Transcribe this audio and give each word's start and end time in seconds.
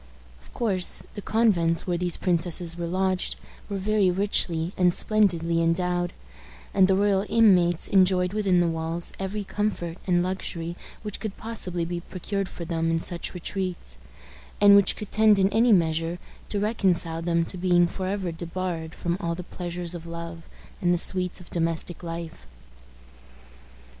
Of 0.41 0.51
course, 0.51 1.03
the 1.13 1.21
convents 1.21 1.85
where 1.85 1.95
these 1.95 2.17
princesses 2.17 2.75
were 2.75 2.87
lodged 2.87 3.35
were 3.69 3.77
very 3.77 4.09
richly 4.09 4.73
and 4.75 4.91
splendidly 4.91 5.61
endowed, 5.61 6.11
and 6.73 6.87
the 6.87 6.95
royal 6.95 7.23
inmates 7.29 7.87
enjoyed 7.87 8.33
within 8.33 8.61
the 8.61 8.67
walls 8.67 9.13
every 9.19 9.43
comfort 9.43 9.99
and 10.07 10.23
luxury 10.23 10.75
which 11.03 11.19
could 11.19 11.37
possibly 11.37 11.85
be 11.85 11.99
procured 11.99 12.49
for 12.49 12.65
them 12.65 12.89
in 12.89 12.99
such 12.99 13.35
retreats, 13.35 13.99
and 14.59 14.75
which 14.75 14.95
could 14.95 15.11
tend 15.11 15.37
in 15.37 15.49
any 15.49 15.71
measure 15.71 16.17
to 16.49 16.59
reconcile 16.59 17.21
them 17.21 17.45
to 17.45 17.55
being 17.55 17.85
forever 17.85 18.31
debarred 18.31 18.95
from 18.95 19.17
all 19.19 19.35
the 19.35 19.43
pleasures 19.43 19.93
of 19.93 20.07
love 20.07 20.49
and 20.81 20.91
the 20.91 20.97
sweets 20.97 21.39
of 21.39 21.51
domestic 21.51 22.01
life. 22.01 22.47